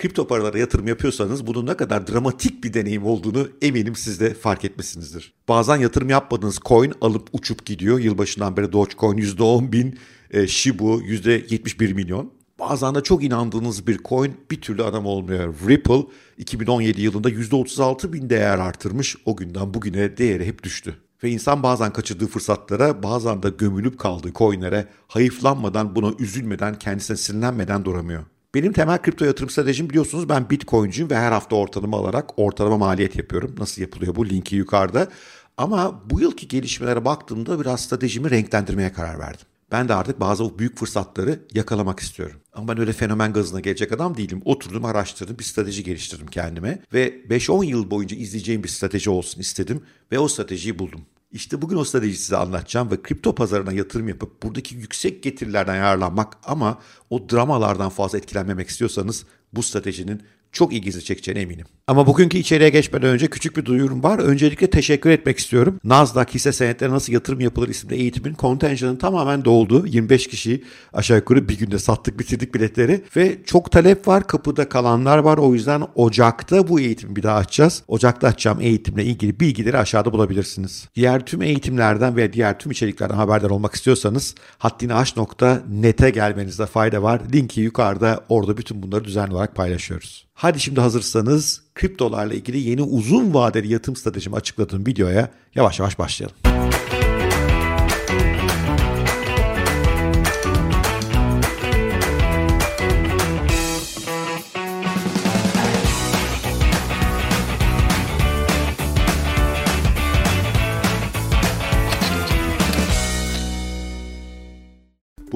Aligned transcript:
Kripto 0.00 0.26
paralara 0.26 0.58
yatırım 0.58 0.86
yapıyorsanız 0.86 1.46
bunun 1.46 1.66
ne 1.66 1.76
kadar 1.76 2.06
dramatik 2.06 2.64
bir 2.64 2.74
deneyim 2.74 3.04
olduğunu 3.04 3.48
eminim 3.62 3.96
siz 3.96 4.20
de 4.20 4.34
fark 4.34 4.64
etmişsinizdir. 4.64 5.32
Bazen 5.48 5.76
yatırım 5.76 6.10
yapmadığınız 6.10 6.58
coin 6.64 6.92
alıp 7.00 7.28
uçup 7.32 7.66
gidiyor. 7.66 7.98
Yılbaşından 7.98 8.56
beri 8.56 8.72
Dogecoin 8.72 9.16
%10 9.16 9.72
bin, 9.72 9.98
e, 10.30 10.46
Shibu 10.46 11.02
%71 11.02 11.94
milyon. 11.94 12.32
Bazen 12.58 12.94
de 12.94 13.02
çok 13.02 13.24
inandığınız 13.24 13.86
bir 13.86 13.98
coin 13.98 14.36
bir 14.50 14.60
türlü 14.60 14.82
adam 14.82 15.06
olmuyor. 15.06 15.54
Ripple 15.68 16.06
2017 16.38 17.02
yılında 17.02 17.30
%36 17.30 18.12
bin 18.12 18.30
değer 18.30 18.58
artırmış. 18.58 19.16
O 19.24 19.36
günden 19.36 19.74
bugüne 19.74 20.16
değeri 20.16 20.46
hep 20.46 20.62
düştü. 20.62 20.94
Ve 21.24 21.30
insan 21.30 21.62
bazen 21.62 21.92
kaçırdığı 21.92 22.26
fırsatlara, 22.26 23.02
bazen 23.02 23.42
de 23.42 23.50
gömülüp 23.50 23.98
kaldığı 23.98 24.32
coinlere 24.32 24.88
hayıflanmadan, 25.08 25.94
buna 25.96 26.12
üzülmeden, 26.18 26.78
kendisine 26.78 27.16
sinirlenmeden 27.16 27.84
duramıyor. 27.84 28.24
Benim 28.54 28.72
temel 28.72 29.02
kripto 29.02 29.24
yatırım 29.24 29.50
stratejim 29.50 29.90
biliyorsunuz 29.90 30.28
ben 30.28 30.50
Bitcoin'cuyum 30.50 31.10
ve 31.10 31.16
her 31.16 31.32
hafta 31.32 31.56
ortalama 31.56 31.96
alarak 31.96 32.38
ortalama 32.38 32.78
maliyet 32.78 33.16
yapıyorum. 33.16 33.54
Nasıl 33.58 33.82
yapılıyor 33.82 34.14
bu? 34.14 34.28
Linki 34.28 34.56
yukarıda. 34.56 35.08
Ama 35.56 36.02
bu 36.10 36.20
yılki 36.20 36.48
gelişmelere 36.48 37.04
baktığımda 37.04 37.60
biraz 37.60 37.80
stratejimi 37.80 38.30
renklendirmeye 38.30 38.92
karar 38.92 39.18
verdim. 39.18 39.46
Ben 39.72 39.88
de 39.88 39.94
artık 39.94 40.20
bazı 40.20 40.58
büyük 40.58 40.78
fırsatları 40.78 41.40
yakalamak 41.54 42.00
istiyorum. 42.00 42.40
Ama 42.52 42.68
ben 42.68 42.80
öyle 42.80 42.92
fenomen 42.92 43.32
gazına 43.32 43.60
gelecek 43.60 43.92
adam 43.92 44.16
değilim. 44.16 44.42
Oturdum, 44.44 44.84
araştırdım, 44.84 45.38
bir 45.38 45.44
strateji 45.44 45.84
geliştirdim 45.84 46.26
kendime. 46.26 46.82
Ve 46.92 47.24
5-10 47.28 47.64
yıl 47.64 47.90
boyunca 47.90 48.16
izleyeceğim 48.16 48.62
bir 48.62 48.68
strateji 48.68 49.10
olsun 49.10 49.40
istedim. 49.40 49.82
Ve 50.12 50.18
o 50.18 50.28
stratejiyi 50.28 50.78
buldum. 50.78 51.00
İşte 51.32 51.62
bugün 51.62 51.76
o 51.76 51.84
stratejiyi 51.84 52.16
size 52.16 52.36
anlatacağım 52.36 52.90
ve 52.90 53.02
kripto 53.02 53.34
pazarına 53.34 53.72
yatırım 53.72 54.08
yapıp 54.08 54.42
buradaki 54.42 54.74
yüksek 54.74 55.22
getirilerden 55.22 55.76
yararlanmak 55.76 56.38
ama 56.44 56.78
o 57.10 57.28
dramalardan 57.28 57.88
fazla 57.88 58.18
etkilenmemek 58.18 58.68
istiyorsanız 58.68 59.24
bu 59.52 59.62
stratejinin 59.62 60.22
çok 60.52 60.72
ilginizi 60.72 61.04
çekeceğine 61.04 61.40
eminim. 61.40 61.66
Ama 61.86 62.06
bugünkü 62.06 62.38
içeriğe 62.38 62.70
geçmeden 62.70 63.08
önce 63.08 63.26
küçük 63.26 63.56
bir 63.56 63.64
duyurum 63.64 64.02
var. 64.02 64.18
Öncelikle 64.18 64.70
teşekkür 64.70 65.10
etmek 65.10 65.38
istiyorum. 65.38 65.80
Nasdaq 65.84 66.26
hisse 66.34 66.52
senetleri 66.52 66.90
nasıl 66.90 67.12
yatırım 67.12 67.40
yapılır 67.40 67.68
isimli 67.68 67.94
eğitimin 67.94 68.34
kontenjanı 68.34 68.98
tamamen 68.98 69.44
doldu. 69.44 69.86
25 69.86 70.26
kişi 70.26 70.64
aşağı 70.92 71.16
yukarı 71.16 71.48
bir 71.48 71.58
günde 71.58 71.78
sattık 71.78 72.18
bitirdik 72.18 72.54
biletleri 72.54 73.02
ve 73.16 73.38
çok 73.44 73.70
talep 73.70 74.08
var. 74.08 74.26
Kapıda 74.26 74.68
kalanlar 74.68 75.18
var. 75.18 75.38
O 75.38 75.54
yüzden 75.54 75.82
Ocak'ta 75.94 76.68
bu 76.68 76.80
eğitimi 76.80 77.16
bir 77.16 77.22
daha 77.22 77.36
açacağız. 77.36 77.82
Ocak'ta 77.88 78.28
açacağım 78.28 78.60
eğitimle 78.60 79.04
ilgili 79.04 79.40
bilgileri 79.40 79.78
aşağıda 79.78 80.12
bulabilirsiniz. 80.12 80.88
Diğer 80.94 81.26
tüm 81.26 81.42
eğitimlerden 81.42 82.16
ve 82.16 82.32
diğer 82.32 82.58
tüm 82.58 82.72
içeriklerden 82.72 83.14
haberdar 83.14 83.50
olmak 83.50 83.74
istiyorsanız 83.74 84.34
haddiniaş.net'e 84.58 86.10
gelmenizde 86.10 86.66
fayda 86.66 87.02
var. 87.02 87.20
Linki 87.32 87.60
yukarıda 87.60 88.24
orada 88.28 88.56
bütün 88.56 88.82
bunları 88.82 89.04
düzenli 89.04 89.34
olarak 89.40 89.54
paylaşıyoruz. 89.54 90.26
Hadi 90.34 90.60
şimdi 90.60 90.80
hazırsanız 90.80 91.62
kriptolarla 91.74 92.34
ilgili 92.34 92.58
yeni 92.58 92.82
uzun 92.82 93.34
vadeli 93.34 93.72
yatırım 93.72 93.96
stratejimi 93.96 94.36
açıkladığım 94.36 94.86
videoya 94.86 95.28
yavaş 95.54 95.78
yavaş 95.78 95.98
başlayalım. 95.98 96.69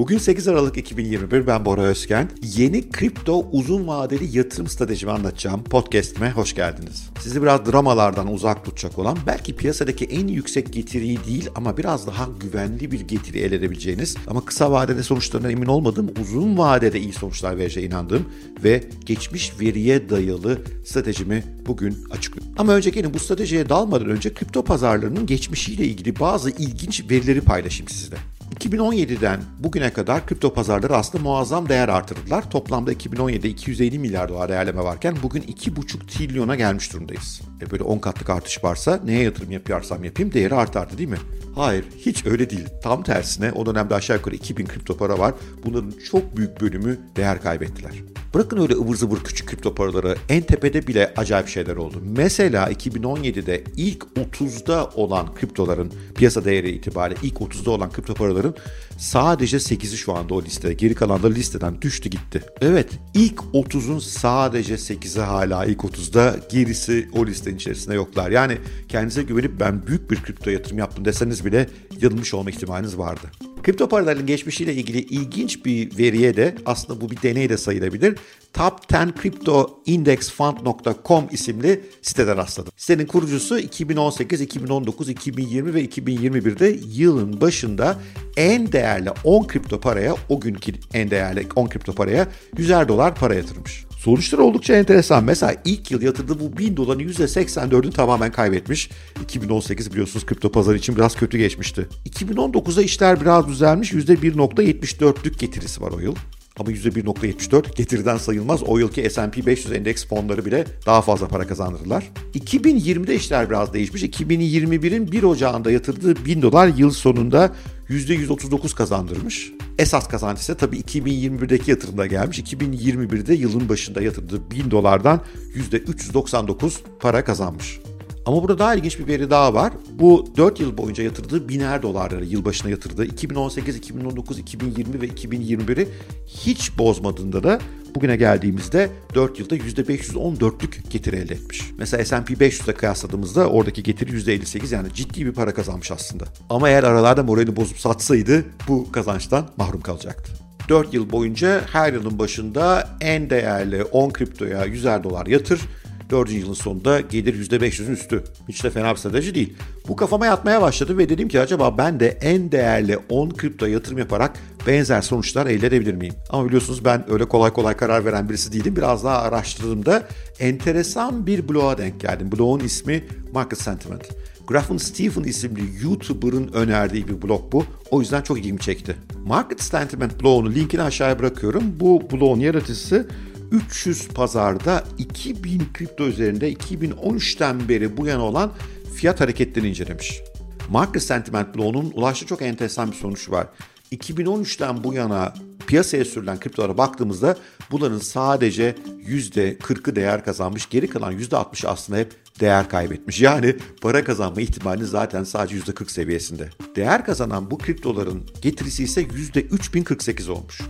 Bugün 0.05 0.17
8 0.17 0.47
Aralık 0.47 0.77
2021 0.77 1.47
ben 1.47 1.65
Bora 1.65 1.81
Özken. 1.81 2.29
Yeni 2.41 2.89
kripto 2.89 3.47
uzun 3.51 3.87
vadeli 3.87 4.37
yatırım 4.37 4.67
stratejimi 4.67 5.11
anlatacağım 5.11 5.63
podcast'ime 5.63 6.31
hoş 6.31 6.55
geldiniz. 6.55 7.09
Sizi 7.19 7.41
biraz 7.41 7.65
dramalardan 7.65 8.33
uzak 8.33 8.65
tutacak 8.65 8.99
olan 8.99 9.17
belki 9.27 9.55
piyasadaki 9.55 10.05
en 10.05 10.27
yüksek 10.27 10.73
getiriyi 10.73 11.19
değil 11.27 11.49
ama 11.55 11.77
biraz 11.77 12.07
daha 12.07 12.29
güvenli 12.39 12.91
bir 12.91 12.99
getiri 12.99 13.39
elde 13.39 13.55
edebileceğiniz 13.55 14.15
ama 14.27 14.45
kısa 14.45 14.71
vadede 14.71 15.03
sonuçlarından 15.03 15.51
emin 15.51 15.65
olmadığım 15.65 16.09
uzun 16.21 16.57
vadede 16.57 16.99
iyi 16.99 17.13
sonuçlar 17.13 17.57
vereceğine 17.57 17.89
inandığım 17.89 18.25
ve 18.63 18.83
geçmiş 19.05 19.59
veriye 19.59 20.09
dayalı 20.09 20.61
stratejimi 20.85 21.43
bugün 21.65 21.97
açıklıyorum. 22.11 22.53
Ama 22.57 22.73
önce 22.73 22.89
gelin 22.89 23.13
bu 23.13 23.19
stratejiye 23.19 23.69
dalmadan 23.69 24.09
önce 24.09 24.33
kripto 24.33 24.63
pazarlarının 24.63 25.25
geçmişiyle 25.25 25.85
ilgili 25.85 26.19
bazı 26.19 26.49
ilginç 26.49 27.03
verileri 27.09 27.41
paylaşayım 27.41 27.89
sizle. 27.89 28.34
2017'den 28.59 29.39
bugüne 29.59 29.93
kadar 29.93 30.25
kripto 30.25 30.53
pazarları 30.53 30.95
aslında 30.95 31.23
muazzam 31.23 31.69
değer 31.69 31.89
artırdılar. 31.89 32.49
Toplamda 32.49 32.93
2017'de 32.93 33.49
250 33.49 33.99
milyar 33.99 34.29
dolar 34.29 34.49
değerleme 34.49 34.83
varken 34.83 35.15
bugün 35.23 35.41
2,5 35.41 36.07
trilyona 36.07 36.55
gelmiş 36.55 36.93
durumdayız. 36.93 37.41
E 37.61 37.71
böyle 37.71 37.83
10 37.83 37.99
katlık 37.99 38.29
artış 38.29 38.63
varsa 38.63 38.99
neye 39.05 39.23
yatırım 39.23 39.51
yapıyorsam 39.51 40.03
yapayım 40.03 40.33
değeri 40.33 40.55
artardı 40.55 40.97
değil 40.97 41.09
mi? 41.09 41.17
Hayır 41.55 41.85
hiç 41.97 42.25
öyle 42.25 42.49
değil. 42.49 42.65
Tam 42.83 43.03
tersine 43.03 43.51
o 43.51 43.65
dönemde 43.65 43.95
aşağı 43.95 44.17
yukarı 44.17 44.35
2000 44.35 44.65
kripto 44.65 44.97
para 44.97 45.19
var. 45.19 45.33
Bunların 45.65 45.93
çok 46.11 46.37
büyük 46.37 46.61
bölümü 46.61 46.99
değer 47.15 47.41
kaybettiler. 47.41 47.91
Bırakın 48.33 48.61
öyle 48.61 48.73
ıvır 48.73 48.95
zıvır 48.95 49.23
küçük 49.23 49.47
kripto 49.47 49.75
paraları 49.75 50.15
en 50.29 50.41
tepede 50.41 50.87
bile 50.87 51.13
acayip 51.17 51.47
şeyler 51.47 51.75
oldu. 51.75 51.97
Mesela 52.03 52.71
2017'de 52.71 53.63
ilk 53.77 54.03
30'da 54.03 54.89
olan 54.95 55.35
kriptoların 55.35 55.91
piyasa 56.15 56.45
değeri 56.45 56.71
itibariyle 56.71 57.19
ilk 57.23 57.35
30'da 57.37 57.71
olan 57.71 57.91
kripto 57.91 58.13
paraların 58.13 58.55
sadece 58.97 59.57
8'i 59.57 59.97
şu 59.97 60.13
anda 60.13 60.33
o 60.33 60.41
listede. 60.41 60.73
Geri 60.73 60.95
kalanları 60.95 61.35
listeden 61.35 61.81
düştü 61.81 62.09
gitti. 62.09 62.43
Evet 62.61 62.89
ilk 63.13 63.39
30'un 63.53 63.99
sadece 63.99 64.73
8'i 64.73 65.21
hala 65.21 65.65
ilk 65.65 65.79
30'da 65.79 66.35
gerisi 66.49 67.09
o 67.13 67.25
listenin 67.25 67.55
içerisinde 67.55 67.95
yoklar. 67.95 68.31
Yani 68.31 68.57
kendinize 68.89 69.23
güvenip 69.23 69.59
ben 69.59 69.87
büyük 69.87 70.11
bir 70.11 70.23
kripto 70.23 70.49
yatırım 70.49 70.77
yaptım 70.77 71.05
deseniz 71.05 71.45
bile 71.45 71.69
yanılmış 72.01 72.33
olma 72.33 72.49
ihtimaliniz 72.49 72.97
vardı. 72.97 73.31
Kripto 73.65 73.87
paraların 73.87 74.25
geçmişiyle 74.25 74.73
ilgili 74.73 74.99
ilginç 74.99 75.65
bir 75.65 75.97
veriye 75.97 76.37
de 76.37 76.55
aslında 76.65 77.01
bu 77.01 77.11
bir 77.11 77.21
deney 77.21 77.49
de 77.49 77.57
sayılabilir. 77.57 78.17
Top 78.53 78.73
10 78.93 79.13
Crypto 79.21 79.79
Index 79.85 80.31
Fund.com 80.31 81.27
isimli 81.31 81.81
siteden 82.01 82.37
rastladım. 82.37 82.71
Sitenin 82.77 83.05
kurucusu 83.05 83.57
2018, 83.59 84.41
2019, 84.41 85.09
2020 85.09 85.73
ve 85.73 85.85
2021'de 85.85 86.79
yılın 86.93 87.41
başında 87.41 87.99
en 88.37 88.71
değerli 88.71 89.09
10 89.23 89.47
kripto 89.47 89.79
paraya, 89.79 90.15
o 90.29 90.39
günkü 90.39 90.73
en 90.93 91.11
değerli 91.11 91.47
10 91.55 91.67
kripto 91.67 91.93
paraya 91.93 92.27
100'er 92.57 92.87
dolar 92.87 93.15
para 93.15 93.35
yatırmış. 93.35 93.85
Sonuçlar 94.05 94.39
oldukça 94.39 94.75
enteresan. 94.75 95.23
Mesela 95.23 95.55
ilk 95.65 95.91
yıl 95.91 96.01
yatırdığı 96.01 96.39
bu 96.39 96.57
1000 96.57 96.77
doların 96.77 96.99
%84'ünü 96.99 97.91
tamamen 97.91 98.31
kaybetmiş. 98.31 98.89
2018 99.23 99.91
biliyorsunuz 99.91 100.25
kripto 100.25 100.51
pazarı 100.51 100.77
için 100.77 100.95
biraz 100.95 101.15
kötü 101.15 101.37
geçmişti. 101.37 101.87
2019'da 102.09 102.81
işler 102.81 103.21
biraz 103.21 103.47
düzelmiş. 103.47 103.93
%1.74'lük 103.93 105.39
getirisi 105.39 105.81
var 105.81 105.91
o 105.91 105.99
yıl. 105.99 106.15
Ama 106.59 106.71
%1.74 106.71 107.75
getiriden 107.75 108.17
sayılmaz. 108.17 108.63
O 108.63 108.77
yılki 108.77 109.09
S&P 109.09 109.45
500 109.45 109.73
endeks 109.73 110.07
fonları 110.07 110.45
bile 110.45 110.65
daha 110.85 111.01
fazla 111.01 111.27
para 111.27 111.47
kazandırdılar. 111.47 112.11
2020'de 112.33 113.15
işler 113.15 113.49
biraz 113.49 113.73
değişmiş. 113.73 114.03
2021'in 114.03 115.11
1 115.11 115.23
Ocağı'nda 115.23 115.71
yatırdığı 115.71 116.25
1000 116.25 116.41
dolar 116.41 116.67
yıl 116.67 116.91
sonunda 116.91 117.55
%139 117.89 118.75
kazandırmış. 118.75 119.51
Esas 119.79 120.07
kazanç 120.07 120.39
ise 120.39 120.55
tabii 120.55 120.79
2021'deki 120.79 121.71
yatırımda 121.71 122.05
gelmiş. 122.05 122.39
2021'de 122.39 123.33
yılın 123.33 123.69
başında 123.69 124.01
yatırdığı 124.01 124.51
1000 124.51 124.71
dolardan 124.71 125.21
%399 125.55 126.73
para 126.99 127.23
kazanmış. 127.23 127.79
Ama 128.25 128.41
burada 128.41 128.59
daha 128.59 128.75
ilginç 128.75 128.99
bir 128.99 129.07
veri 129.07 129.29
daha 129.29 129.53
var. 129.53 129.73
Bu 129.99 130.25
4 130.37 130.59
yıl 130.59 130.77
boyunca 130.77 131.03
yatırdığı 131.03 131.49
biner 131.49 131.81
dolarları 131.81 132.25
yılbaşına 132.25 132.71
yatırdığı 132.71 133.05
2018, 133.05 133.75
2019, 133.75 134.39
2020 134.39 135.01
ve 135.01 135.07
2021'i 135.07 135.87
hiç 136.27 136.77
bozmadığında 136.77 137.43
da 137.43 137.59
bugüne 137.95 138.15
geldiğimizde 138.15 138.89
4 139.15 139.39
yılda 139.39 139.57
%514'lük 139.57 140.89
getiri 140.89 141.15
elde 141.15 141.33
etmiş. 141.33 141.61
Mesela 141.77 142.05
S&P 142.05 142.33
500'e 142.33 142.73
kıyasladığımızda 142.73 143.49
oradaki 143.49 143.83
getiri 143.83 144.11
%58 144.11 144.75
yani 144.75 144.93
ciddi 144.93 145.25
bir 145.25 145.31
para 145.31 145.53
kazanmış 145.53 145.91
aslında. 145.91 146.25
Ama 146.49 146.69
eğer 146.69 146.83
aralarda 146.83 147.23
moralini 147.23 147.55
bozup 147.55 147.79
satsaydı 147.79 148.45
bu 148.67 148.91
kazançtan 148.91 149.49
mahrum 149.57 149.81
kalacaktı. 149.81 150.31
4 150.69 150.93
yıl 150.93 151.11
boyunca 151.11 151.61
her 151.71 151.93
yılın 151.93 152.19
başında 152.19 152.89
en 153.01 153.29
değerli 153.29 153.83
10 153.83 154.09
kriptoya 154.09 154.65
100'er 154.67 155.03
dolar 155.03 155.25
yatır, 155.25 155.61
4. 156.09 156.31
yılın 156.31 156.53
sonunda 156.53 157.01
gelir 157.01 157.49
%500'ün 157.49 157.91
üstü. 157.91 158.23
Hiç 158.49 158.63
de 158.63 158.69
fena 158.69 158.91
bir 158.91 158.97
strateji 158.97 159.35
değil. 159.35 159.53
Bu 159.87 159.95
kafama 159.95 160.25
yatmaya 160.25 160.61
başladı 160.61 160.97
ve 160.97 161.09
dedim 161.09 161.27
ki 161.27 161.39
acaba 161.39 161.77
ben 161.77 161.99
de 161.99 162.07
en 162.07 162.51
değerli 162.51 162.97
10 163.09 163.29
kripto 163.29 163.65
yatırım 163.65 163.97
yaparak 163.97 164.39
benzer 164.67 165.01
sonuçlar 165.01 165.45
elde 165.45 165.67
edebilir 165.67 165.93
miyim? 165.93 166.13
Ama 166.29 166.47
biliyorsunuz 166.47 166.85
ben 166.85 167.11
öyle 167.11 167.25
kolay 167.25 167.53
kolay 167.53 167.77
karar 167.77 168.05
veren 168.05 168.29
birisi 168.29 168.53
değilim. 168.53 168.75
Biraz 168.75 169.03
daha 169.03 169.21
araştırdığımda 169.21 170.07
enteresan 170.39 171.27
bir 171.27 171.49
bloğa 171.49 171.77
denk 171.77 172.01
geldim. 172.01 172.31
Bloğun 172.31 172.59
ismi 172.59 173.03
Market 173.33 173.61
Sentiment. 173.61 174.03
Grafın 174.47 174.77
Stephen 174.77 175.23
isimli 175.23 175.61
YouTuber'ın 175.83 176.47
önerdiği 176.53 177.07
bir 177.07 177.21
blog 177.21 177.51
bu. 177.51 177.65
O 177.91 178.01
yüzden 178.01 178.21
çok 178.21 178.39
ilgimi 178.39 178.59
çekti. 178.59 178.95
Market 179.25 179.61
Sentiment 179.61 180.23
bloğunu 180.23 180.51
linkini 180.51 180.81
aşağıya 180.81 181.19
bırakıyorum. 181.19 181.63
Bu 181.79 182.03
bloğun 182.11 182.39
yaratıcısı 182.39 183.07
300 183.51 184.07
pazarda 184.07 184.83
2000 184.97 185.61
kripto 185.73 186.03
üzerinde 186.03 186.53
2013'ten 186.53 187.69
beri 187.69 187.97
bu 187.97 188.07
yana 188.07 188.23
olan 188.23 188.51
fiyat 188.95 189.21
hareketlerini 189.21 189.69
incelemiş. 189.69 190.21
Market 190.69 191.03
Sentiment 191.03 191.55
Blow'un 191.55 191.91
ulaştığı 191.95 192.25
çok 192.25 192.41
enteresan 192.41 192.91
bir 192.91 192.95
sonuç 192.95 193.29
var. 193.29 193.47
2013'ten 193.91 194.83
bu 194.83 194.93
yana 194.93 195.33
piyasaya 195.67 196.05
sürülen 196.05 196.39
kriptolara 196.39 196.77
baktığımızda 196.77 197.37
bunların 197.71 197.99
sadece 197.99 198.75
%40'ı 199.07 199.95
değer 199.95 200.25
kazanmış. 200.25 200.69
Geri 200.69 200.89
kalan 200.89 201.13
%60'ı 201.13 201.69
aslında 201.69 201.99
hep 201.99 202.13
değer 202.39 202.69
kaybetmiş. 202.69 203.21
Yani 203.21 203.55
para 203.81 204.03
kazanma 204.03 204.41
ihtimali 204.41 204.85
zaten 204.85 205.23
sadece 205.23 205.57
%40 205.57 205.91
seviyesinde. 205.91 206.49
Değer 206.75 207.05
kazanan 207.05 207.51
bu 207.51 207.57
kriptoların 207.57 208.23
getirisi 208.41 208.83
ise 208.83 209.01
%3048 209.01 210.29
olmuş. 210.29 210.61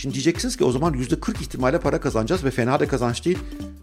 Şimdi 0.00 0.14
diyeceksiniz 0.14 0.56
ki 0.56 0.64
o 0.64 0.72
zaman 0.72 0.94
%40 0.94 1.42
ihtimalle 1.42 1.80
para 1.80 2.00
kazanacağız 2.00 2.44
ve 2.44 2.50
fena 2.50 2.80
da 2.80 2.88
kazanç 2.88 3.24
değil. 3.24 3.38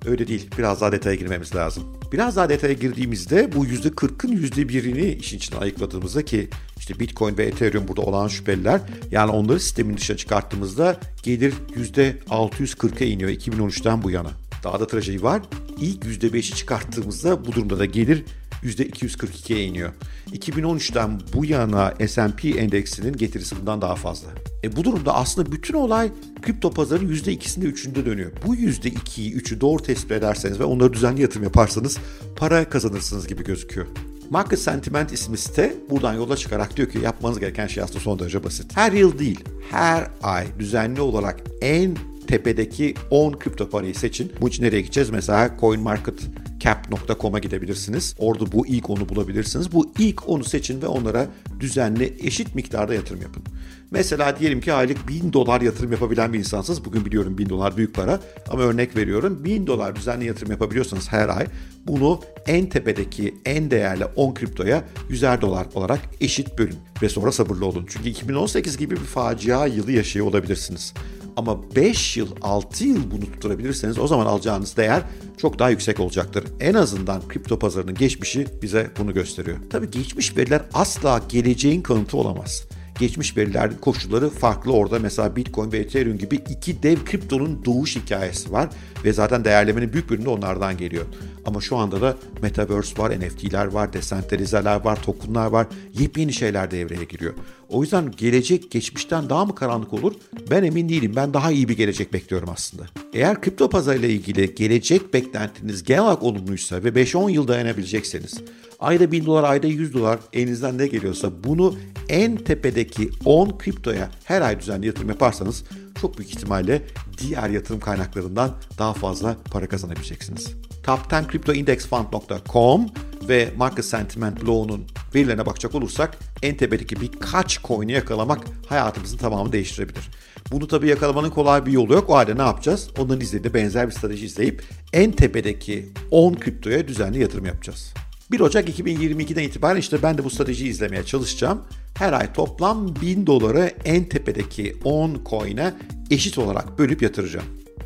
Öyle 0.06 0.28
değil. 0.28 0.50
Biraz 0.58 0.82
daha 0.82 0.92
detaya 0.92 1.16
girmemiz 1.16 1.56
lazım. 1.56 1.84
Biraz 2.12 2.36
daha 2.36 2.50
detaya 2.50 2.74
girdiğimizde 2.74 3.52
bu 3.56 3.66
%40'ın 3.66 4.38
%1'ini 4.38 5.16
işin 5.16 5.38
içine 5.38 5.60
ayıkladığımızda 5.60 6.26
ki 6.26 6.50
işte 6.78 7.00
Bitcoin 7.00 7.38
ve 7.38 7.46
Ethereum 7.46 7.88
burada 7.88 8.02
olan 8.02 8.28
şüpheliler 8.28 8.82
yani 9.12 9.32
onları 9.32 9.60
sistemin 9.60 9.98
dışına 9.98 10.18
çıkarttığımızda 10.18 11.00
gelir 11.24 11.54
%640'a 11.76 13.06
iniyor 13.06 13.30
2013'ten 13.30 14.04
bu 14.04 14.12
yana. 14.12 14.32
Daha 14.64 14.80
da 14.80 14.88
trajedi 14.88 15.24
var. 15.24 15.42
İlk 15.82 16.04
%5'i 16.04 16.56
çıkarttığımızda 16.56 17.46
bu 17.46 17.52
durumda 17.52 17.80
da 17.80 17.86
gelir 17.86 18.24
%242'ye 18.64 19.64
iniyor. 19.64 19.92
2013'ten 20.32 21.20
bu 21.34 21.46
yana 21.46 21.94
S&P 22.08 22.50
endeksinin 22.50 23.14
getirisi 23.14 23.60
bundan 23.60 23.82
daha 23.82 23.96
fazla. 23.96 24.30
E 24.64 24.76
bu 24.76 24.84
durumda 24.84 25.16
aslında 25.16 25.52
bütün 25.52 25.74
olay 25.74 26.12
kripto 26.42 26.72
pazarının 26.72 27.14
%2'sinde 27.14 27.66
3'ünde 27.66 28.06
dönüyor. 28.06 28.32
Bu 28.46 28.56
%2'yi 28.56 29.36
3'ü 29.36 29.62
doğru 29.62 29.84
tespit 29.84 30.12
ederseniz 30.12 30.60
ve 30.60 30.64
onları 30.64 30.94
düzenli 30.94 31.22
yatırım 31.22 31.44
yaparsanız 31.44 31.98
para 32.36 32.70
kazanırsınız 32.70 33.28
gibi 33.28 33.44
gözüküyor. 33.44 33.88
Market 34.30 34.60
Sentiment 34.60 35.14
ismi 35.14 35.38
site 35.38 35.76
buradan 35.90 36.14
yola 36.14 36.38
çıkarak 36.38 36.78
diyor 36.78 36.90
ki 36.90 37.00
yapmanız 37.00 37.40
gereken 37.40 37.68
şey 37.68 37.84
aslında 37.84 38.00
son 38.00 38.20
derece 38.20 38.44
basit. 38.44 38.78
Her 38.78 38.92
yıl 38.92 39.20
değil, 39.20 39.44
her 39.72 40.08
ay 40.24 40.48
düzenli 40.60 41.02
olarak 41.02 41.44
en 41.62 41.98
tepedeki 42.28 42.94
10 43.10 43.32
kripto 43.32 43.70
parayı 43.70 43.96
seçin. 43.96 44.32
Bu 44.42 44.48
için 44.48 44.64
nereye 44.64 44.82
gideceğiz? 44.82 45.10
Mesela 45.10 45.56
CoinMarketCap.com'a 45.60 47.40
gidebilirsiniz. 47.40 48.16
Orada 48.20 48.52
bu 48.52 48.68
ilk 48.68 48.86
10'u 48.86 49.10
bulabilirsiniz. 49.10 49.72
Bu 49.72 49.92
ilk 50.00 50.18
10'u 50.20 50.44
seçin 50.44 50.82
ve 50.82 50.88
onlara 50.88 51.28
düzenli 51.60 52.14
eşit 52.24 52.56
miktarda 52.56 52.94
yatırım 52.94 53.22
yapın. 53.22 53.44
Mesela 53.92 54.40
diyelim 54.40 54.62
ki 54.62 54.74
aylık 54.74 55.08
1000 55.08 55.34
dolar 55.34 55.62
yatırım 55.62 55.92
yapabilen 55.92 56.34
bir 56.34 56.40
insansınız. 56.40 56.86
Bugün 56.86 57.06
biliyorum 57.06 57.38
1000 57.38 57.50
dolar 57.50 57.78
büyük 57.78 57.96
para 57.96 58.20
ama 58.50 58.62
örnek 58.62 58.96
veriyorum. 58.96 59.44
1000 59.44 59.68
dolar 59.68 59.96
düzenli 59.96 60.26
yatırım 60.26 60.52
yapabiliyorsanız 60.52 61.12
her 61.12 61.30
ay 61.30 61.48
bunu 61.88 62.22
en 62.48 62.70
tepedeki 62.70 63.36
en 63.46 63.72
değerli 63.72 64.06
10 64.06 64.34
kriptoya 64.34 64.84
100'er 65.10 65.42
dolar 65.42 65.68
olarak 65.74 66.00
eşit 66.22 66.58
bölün 66.58 66.78
ve 67.02 67.10
sonra 67.10 67.32
sabırlı 67.32 67.66
olun. 67.66 67.86
Çünkü 67.90 68.10
2018 68.10 68.78
gibi 68.78 68.96
bir 68.96 69.02
facia 69.02 69.66
yılı 69.68 69.92
yaşıyor 69.92 70.26
olabilirsiniz. 70.26 70.94
Ama 71.38 71.76
5 71.76 72.18
yıl, 72.18 72.28
6 72.42 72.86
yıl 72.86 73.12
bunu 73.12 73.22
tutturabilirseniz 73.22 74.00
o 74.00 74.08
zaman 74.08 74.26
alacağınız 74.26 74.78
değer 74.78 75.04
çok 75.38 75.60
daha 75.60 75.70
yüksek 75.70 76.00
olacaktır. 76.00 76.44
En 76.60 76.74
azından 76.74 77.28
kripto 77.28 77.60
pazarının 77.60 77.96
geçmişi 77.96 78.48
bize 78.62 78.92
bunu 79.00 79.14
gösteriyor. 79.14 79.58
Tabii 79.70 79.92
geçmiş 79.92 80.38
veriler 80.38 80.62
asla 80.74 81.22
geleceğin 81.30 81.82
kanıtı 81.82 82.18
olamaz 82.18 82.68
geçmiş 83.00 83.38
veriler 83.38 83.82
koşulları 83.82 84.30
farklı 84.30 84.74
orada. 84.74 85.00
Mesela 85.00 85.36
Bitcoin 85.36 85.72
ve 85.72 85.78
Ethereum 85.78 86.18
gibi 86.18 86.36
iki 86.36 86.84
dev 86.84 86.98
kriptonun 87.06 87.66
doğuş 87.66 87.96
hikayesi 87.96 88.52
var 88.52 88.70
ve 89.04 89.14
zaten 89.14 89.46
değerlemenin 89.46 89.94
büyük 89.94 90.10
bölümü 90.10 90.30
onlardan 90.30 90.78
geliyor. 90.78 91.06
Ama 91.46 91.62
şu 91.62 91.78
anda 91.78 92.02
da 92.02 92.18
Metaverse 92.42 92.98
var, 92.98 93.20
NFT'ler 93.20 93.66
var, 93.66 93.94
desentralizeler 93.94 94.86
var, 94.86 95.04
tokenlar 95.04 95.48
var. 95.48 95.68
Yepyeni 96.00 96.34
şeyler 96.34 96.72
devreye 96.72 97.04
giriyor. 97.04 97.34
O 97.70 97.82
yüzden 97.82 98.12
gelecek 98.12 98.72
geçmişten 98.72 99.30
daha 99.30 99.46
mı 99.46 99.56
karanlık 99.56 99.94
olur? 99.94 100.14
Ben 100.52 100.64
emin 100.64 100.90
değilim. 100.90 101.14
Ben 101.16 101.34
daha 101.34 101.52
iyi 101.52 101.70
bir 101.70 101.78
gelecek 101.78 102.14
bekliyorum 102.14 102.50
aslında. 102.50 102.84
Eğer 103.14 103.42
kripto 103.42 103.70
pazarıyla 103.70 104.08
ilgili 104.08 104.56
gelecek 104.56 105.14
beklentiniz 105.14 105.84
genel 105.84 106.04
olarak 106.04 106.24
olumluysa 106.24 106.84
ve 106.84 106.90
5-10 106.90 107.32
yıl 107.32 107.48
dayanabilecekseniz 107.48 108.42
ayda 108.80 109.12
1000 109.12 109.26
dolar, 109.26 109.44
ayda 109.44 109.68
100 109.68 109.94
dolar 109.94 110.20
elinizden 110.34 110.78
ne 110.78 110.88
geliyorsa 110.88 111.44
bunu 111.44 111.76
en 112.10 112.36
tepedeki 112.36 113.10
10 113.26 113.58
kriptoya 113.58 114.10
her 114.24 114.42
ay 114.42 114.60
düzenli 114.60 114.88
yatırım 114.88 115.10
yaparsanız 115.10 115.64
çok 116.02 116.18
büyük 116.18 116.32
ihtimalle 116.32 116.82
diğer 117.18 117.50
yatırım 117.50 117.80
kaynaklarından 117.80 118.56
daha 118.78 118.94
fazla 118.94 119.36
para 119.52 119.68
kazanabileceksiniz. 119.68 120.54
Top 120.84 121.00
10 121.14 121.28
cryptoindexfund.com 121.28 122.86
ve 123.30 123.50
Market 123.58 123.86
Sentiment 123.86 124.42
Blow'un 124.42 124.86
verilerine 125.16 125.46
bakacak 125.46 125.76
olursak 125.76 126.18
en 126.44 126.58
tepedeki 126.58 127.02
birkaç 127.02 127.62
coin'i 127.64 127.92
yakalamak 127.92 128.40
hayatımızın 128.70 129.18
tamamını 129.18 129.54
değiştirebilir. 129.54 130.10
Bunu 130.52 130.68
tabii 130.68 130.88
yakalamanın 130.88 131.30
kolay 131.30 131.66
bir 131.66 131.72
yolu 131.72 131.94
yok. 131.94 132.10
O 132.10 132.16
halde 132.16 132.38
ne 132.38 132.42
yapacağız? 132.42 132.90
Onların 133.00 133.22
izlediği 133.22 133.54
benzer 133.54 133.88
bir 133.88 133.94
strateji 133.94 134.26
izleyip 134.26 134.64
en 134.94 135.12
tepedeki 135.12 135.90
10 136.12 136.34
kriptoya 136.34 136.88
düzenli 136.88 137.20
yatırım 137.20 137.46
yapacağız. 137.46 137.94
1 138.32 138.40
Ocak 138.40 138.70
2022'den 138.70 139.44
itibaren 139.44 139.80
işte 139.80 140.04
ben 140.04 140.18
de 140.18 140.24
bu 140.24 140.30
stratejiyi 140.30 140.70
izlemeye 140.70 141.04
çalışacağım. 141.04 141.62
Her 141.94 142.14
ay 142.14 142.34
toplam 142.34 142.96
1000 143.02 143.28
doları 143.28 143.72
en 143.86 144.10
tepedeki 144.10 144.76
10 144.84 145.22
coin'e 145.30 145.74
eşit 146.12 146.38
olarak 146.38 146.80
bölüp 146.80 147.02
yatıracağım. 147.02 147.46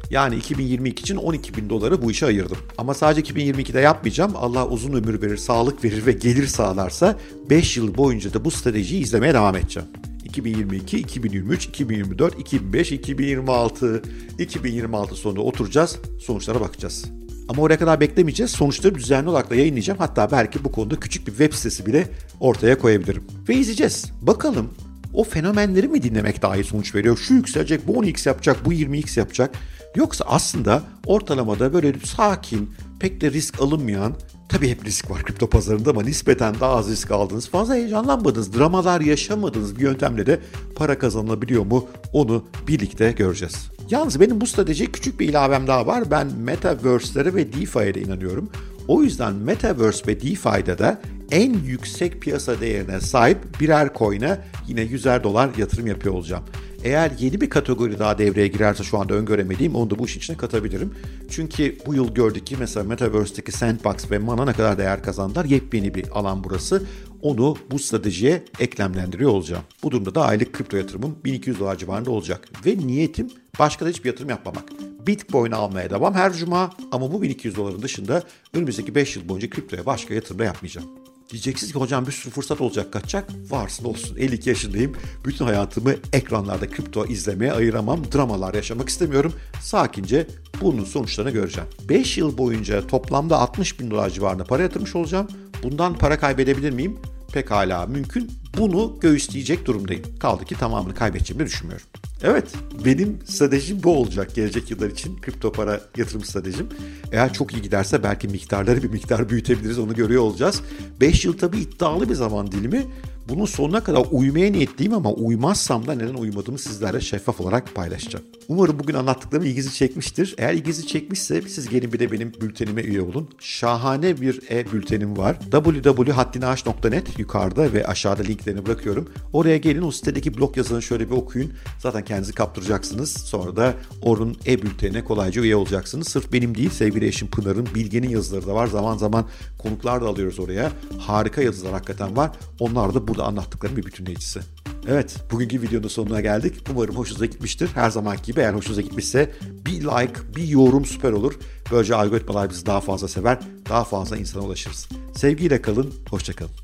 Yani 0.10 0.36
2022 0.36 1.02
için 1.02 1.16
12 1.16 1.56
bin 1.56 1.70
doları 1.70 2.02
bu 2.02 2.12
işe 2.12 2.26
ayırdım. 2.26 2.58
Ama 2.78 2.94
sadece 2.94 3.34
2022'de 3.34 3.80
yapmayacağım. 3.80 4.32
Allah 4.36 4.68
uzun 4.68 4.94
ömür 4.94 5.22
verir, 5.22 5.38
sağlık 5.38 5.84
verir 5.84 6.06
ve 6.06 6.12
gelir 6.12 6.48
sağlarsa 6.48 7.18
5 7.50 7.78
yıl 7.78 7.98
boyunca 7.98 8.34
da 8.34 8.46
bu 8.46 8.52
stratejiyi 8.52 9.02
izlemeye 9.02 9.34
devam 9.34 9.56
edeceğim. 9.56 9.90
2022, 10.26 10.98
2023, 10.98 11.66
2024, 11.66 12.40
2025, 12.40 12.92
2026, 12.92 14.02
2026 14.40 15.16
sonunda 15.16 15.42
oturacağız, 15.42 16.00
sonuçlara 16.20 16.62
bakacağız. 16.62 17.21
Ama 17.52 17.62
oraya 17.62 17.80
kadar 17.80 18.00
beklemeyeceğiz. 18.00 18.52
Sonuçları 18.52 18.96
düzenli 18.96 19.30
olarak 19.30 19.50
da 19.50 19.56
yayınlayacağım. 19.56 20.00
Hatta 20.00 20.32
belki 20.32 20.64
bu 20.64 20.72
konuda 20.72 21.00
küçük 21.00 21.28
bir 21.28 21.32
web 21.32 21.54
sitesi 21.54 21.86
bile 21.86 22.08
ortaya 22.40 22.78
koyabilirim. 22.78 23.24
Ve 23.50 23.56
izleyeceğiz. 23.56 24.06
Bakalım 24.22 24.70
o 25.14 25.24
fenomenleri 25.24 25.88
mi 25.88 26.04
dinlemek 26.04 26.42
daha 26.42 26.56
iyi 26.56 26.64
sonuç 26.64 26.96
veriyor? 26.96 27.18
Şu 27.18 27.34
yükselecek, 27.34 27.88
bu 27.88 28.04
10x 28.04 28.28
yapacak, 28.28 28.66
bu 28.66 28.74
20x 28.74 29.20
yapacak. 29.20 29.56
Yoksa 29.96 30.26
aslında 30.28 30.84
ortalamada 31.06 31.74
böyle 31.74 31.94
sakin, 32.06 32.70
pek 33.00 33.22
de 33.22 33.32
risk 33.32 33.62
alınmayan, 33.62 34.14
tabii 34.50 34.70
hep 34.70 34.86
risk 34.86 35.12
var 35.12 35.24
kripto 35.24 35.50
pazarında 35.50 35.90
ama 35.90 36.04
nispeten 36.04 36.56
daha 36.60 36.76
az 36.76 36.90
risk 36.90 37.12
aldınız, 37.12 37.50
fazla 37.50 37.76
heyecanlanmadınız, 37.76 38.54
dramalar 38.54 39.02
yaşamadığınız 39.02 39.76
bir 39.76 39.82
yöntemle 39.82 40.26
de 40.26 40.40
para 40.76 41.00
kazanılabiliyor 41.00 41.66
mu 41.66 41.88
onu 42.14 42.46
birlikte 42.68 43.12
göreceğiz. 43.12 43.72
Yalnız 43.92 44.20
benim 44.20 44.42
bu 44.42 44.48
stratejiye 44.48 44.92
küçük 44.92 45.20
bir 45.20 45.30
ilavem 45.30 45.68
daha 45.68 45.88
var. 45.88 46.12
Ben 46.12 46.28
Metaverse'lere 46.28 47.36
ve 47.36 47.54
DeFi'ye 47.54 47.94
de 47.94 48.02
inanıyorum. 48.02 48.50
O 48.88 49.04
yüzden 49.04 49.34
Metaverse 49.34 50.08
ve 50.08 50.22
DeFi'de 50.22 50.78
de 50.78 50.98
en 51.32 51.54
yüksek 51.54 52.22
piyasa 52.22 52.62
değerine 52.62 53.02
sahip 53.02 53.38
birer 53.60 53.90
coin'e 53.96 54.38
yine 54.68 54.82
100'er 54.82 55.24
dolar 55.24 55.50
yatırım 55.58 55.88
yapıyor 55.88 56.16
olacağım. 56.16 56.44
Eğer 56.84 57.12
yeni 57.20 57.42
bir 57.42 57.50
kategori 57.50 58.00
daha 58.00 58.18
devreye 58.18 58.48
girerse 58.48 58.84
şu 58.84 58.98
anda 58.98 59.14
öngöremediğim 59.14 59.76
onu 59.76 59.90
da 59.90 60.00
bu 60.00 60.06
işin 60.06 60.20
içine 60.20 60.38
katabilirim. 60.38 60.94
Çünkü 61.30 61.78
bu 61.86 61.94
yıl 61.94 62.14
gördük 62.14 62.48
ki 62.48 62.56
mesela 62.60 62.84
Metaverse'deki 62.84 63.52
Sandbox 63.52 64.12
ve 64.12 64.18
Mana 64.18 64.46
ne 64.46 64.54
kadar 64.54 64.78
değer 64.78 65.04
kazandılar. 65.04 65.46
Yepyeni 65.46 65.96
bir 65.96 66.10
alan 66.10 66.44
burası. 66.44 66.84
Onu 67.22 67.58
bu 67.72 67.80
stratejiye 67.80 68.44
eklemlendiriyor 68.60 69.32
olacağım. 69.32 69.64
Bu 69.84 69.92
durumda 69.92 70.16
da 70.16 70.26
aylık 70.26 70.54
kripto 70.54 70.78
yatırımım 70.78 71.16
1200 71.26 71.60
dolar 71.60 71.78
civarında 71.78 72.12
olacak. 72.12 72.50
Ve 72.66 72.78
niyetim 72.78 73.30
başka 73.60 73.86
da 73.86 73.90
hiçbir 73.90 74.10
yatırım 74.10 74.30
yapmamak. 74.30 74.64
Bitcoin 75.08 75.52
almaya 75.52 75.90
devam 75.90 76.14
her 76.14 76.34
cuma 76.34 76.70
ama 76.92 77.14
bu 77.14 77.22
1200 77.22 77.56
doların 77.56 77.82
dışında 77.82 78.24
önümüzdeki 78.54 78.96
5 78.96 79.16
yıl 79.16 79.30
boyunca 79.30 79.50
kriptoya 79.50 79.86
başka 79.86 80.14
yatırım 80.14 80.40
da 80.40 80.44
yapmayacağım. 80.44 80.88
Diyeceksiniz 81.32 81.74
ki 81.74 81.80
hocam 81.80 82.08
bir 82.08 82.12
sürü 82.12 82.34
fırsat 82.34 82.62
olacak 82.62 82.94
kaçacak. 82.94 83.30
Varsın 83.50 83.86
olsun. 83.86 84.16
52 84.18 84.50
yaşındayım. 84.50 84.96
Bütün 85.26 85.46
hayatımı 85.46 85.94
ekranlarda 86.14 86.70
kripto 86.70 87.06
izlemeye 87.06 87.54
ayıramam. 87.54 88.00
Dramalar 88.14 88.54
yaşamak 88.54 88.90
istemiyorum. 88.90 89.34
Sakince 89.62 90.28
bunun 90.62 90.86
sonuçlarını 90.86 91.32
göreceğim. 91.32 91.70
5 91.90 92.18
yıl 92.18 92.38
boyunca 92.38 92.88
toplamda 92.88 93.40
60 93.40 93.80
bin 93.80 93.92
dolar 93.92 94.10
civarında 94.10 94.44
para 94.44 94.64
yatırmış 94.64 94.96
olacağım. 94.96 95.28
Bundan 95.64 95.98
para 95.98 96.20
kaybedebilir 96.20 96.72
miyim? 96.72 97.00
Pekala 97.34 97.86
mümkün. 97.86 98.32
Bunu 98.58 98.98
göğüsleyecek 99.02 99.66
durumdayım. 99.66 100.04
Kaldı 100.20 100.46
ki 100.46 100.56
tamamını 100.56 100.96
kaybedeceğimi 100.96 101.46
düşünmüyorum. 101.46 101.88
Evet, 102.24 102.54
benim 102.86 103.20
stratejim 103.26 103.84
bu 103.84 103.98
olacak 103.98 104.36
gelecek 104.36 104.72
yıllar 104.72 104.90
için 104.90 105.22
kripto 105.22 105.52
para 105.52 105.82
yatırım 105.98 106.24
stratejim. 106.24 106.70
Eğer 107.12 107.34
çok 107.34 107.54
iyi 107.54 107.62
giderse 107.62 108.04
belki 108.04 108.28
miktarları 108.28 108.84
bir 108.84 108.90
miktar 108.90 109.30
büyütebiliriz 109.30 109.80
onu 109.80 109.96
görüyor 109.96 110.22
olacağız. 110.22 110.62
5 111.02 111.26
yıl 111.26 111.38
tabii 111.38 111.60
iddialı 111.60 112.10
bir 112.10 112.16
zaman 112.16 112.52
dilimi. 112.52 112.86
Bunun 113.30 113.46
sonuna 113.46 113.84
kadar 113.84 114.06
uymaya 114.12 114.52
niyetliyim 114.52 114.94
ama 114.94 115.12
uymazsam 115.14 115.88
da 115.88 115.94
neden 115.94 116.14
uymadığımı 116.14 116.60
sizlerle 116.60 117.02
şeffaf 117.02 117.42
olarak 117.42 117.76
paylaşacağım. 117.76 118.26
Umarım 118.52 118.80
bugün 118.80 118.94
anlattıklarım 118.94 119.46
ilginizi 119.46 119.74
çekmiştir. 119.74 120.36
Eğer 120.38 120.54
ilginizi 120.54 120.88
çekmişse 120.88 121.42
siz 121.42 121.70
gelin 121.70 121.94
bir 121.94 122.00
de 122.00 122.12
benim 122.12 122.34
bültenime 122.42 122.82
üye 122.82 123.02
olun. 123.02 123.30
Şahane 123.40 124.22
bir 124.22 124.42
e-bültenim 124.50 125.18
var. 125.18 125.40
www.haddinaş.net 125.52 127.20
yukarıda 127.20 127.74
ve 127.74 127.88
aşağıda 127.88 128.24
linklerini 128.24 128.66
bırakıyorum. 128.66 129.10
Oraya 129.34 129.58
gelin 129.58 129.82
o 129.82 129.92
sitedeki 129.92 130.38
blog 130.38 130.58
yazılarını 130.58 130.84
şöyle 130.84 131.10
bir 131.10 131.16
okuyun. 131.16 131.54
Zaten 131.80 132.06
kendinizi 132.06 132.34
kaptıracaksınız. 132.34 133.12
Sonra 133.12 133.56
da 133.56 133.74
onun 134.02 134.38
e-bültenine 134.48 135.04
kolayca 135.04 135.42
üye 135.42 135.56
olacaksınız. 135.56 136.08
Sırf 136.08 136.34
benim 136.34 136.58
değil 136.58 136.70
sevgili 136.70 137.08
eşim 137.08 137.28
Pınar'ın, 137.28 137.68
Bilge'nin 137.76 138.10
yazıları 138.10 138.48
da 138.48 138.56
var. 138.56 138.68
Zaman 138.68 138.98
zaman 138.98 139.26
konuklar 139.58 140.02
da 140.02 140.08
alıyoruz 140.08 140.40
oraya. 140.40 140.72
Harika 141.00 141.42
yazılar 141.42 141.74
hakikaten 141.74 142.18
var. 142.18 142.32
Onlar 142.60 142.94
da 142.94 143.08
burada 143.08 143.24
anlattıklarım 143.24 143.78
bir 143.78 143.84
bütünleyicisi. 143.84 144.40
Evet, 144.88 145.16
bugünkü 145.32 145.62
videonun 145.62 145.88
sonuna 145.88 146.22
geldik. 146.22 146.54
Umarım 146.72 146.96
hoşunuza 146.96 147.26
gitmiştir. 147.26 147.70
Her 147.74 147.90
zamanki 147.90 148.24
gibi 148.24 148.40
eğer 148.40 148.54
hoşunuza 148.54 148.82
gitmişse 148.82 149.32
bir 149.66 149.82
like, 149.82 150.36
bir 150.36 150.48
yorum 150.48 150.86
süper 150.86 151.12
olur. 151.12 151.34
Böylece 151.72 151.96
algoritmalar 151.96 152.50
bizi 152.50 152.66
daha 152.66 152.82
fazla 152.82 153.08
sever, 153.08 153.40
daha 153.70 153.84
fazla 153.84 154.18
insana 154.18 154.44
ulaşırız. 154.44 154.90
Sevgiyle 155.16 155.62
kalın, 155.62 155.94
hoşçakalın. 156.10 156.62